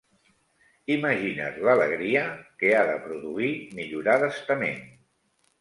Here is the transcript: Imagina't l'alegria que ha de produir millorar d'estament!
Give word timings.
Imagina't 0.93 1.59
l'alegria 1.67 2.23
que 2.63 2.73
ha 2.79 2.81
de 2.89 2.97
produir 3.07 3.53
millorar 3.81 4.21
d'estament! 4.25 4.85